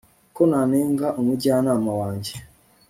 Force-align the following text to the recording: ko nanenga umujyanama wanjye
ko 0.35 0.41
nanenga 0.51 1.07
umujyanama 1.19 1.91
wanjye 1.99 2.33